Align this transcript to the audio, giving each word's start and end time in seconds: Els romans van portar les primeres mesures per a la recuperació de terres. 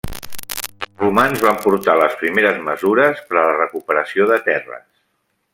Els 0.85 0.95
romans 1.01 1.43
van 1.47 1.59
portar 1.67 1.95
les 2.01 2.17
primeres 2.23 2.59
mesures 2.71 3.23
per 3.29 3.39
a 3.43 3.47
la 3.49 3.55
recuperació 3.61 4.31
de 4.33 4.43
terres. 4.49 4.87